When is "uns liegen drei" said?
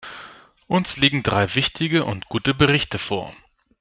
0.65-1.53